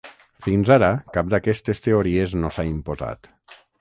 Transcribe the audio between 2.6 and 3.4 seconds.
imposat.